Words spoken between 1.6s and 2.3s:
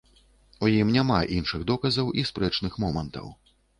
доказаў і